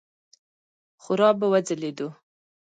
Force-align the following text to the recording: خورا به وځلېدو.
خورا 1.03 1.29
به 1.39 1.45
وځلېدو. 1.53 2.07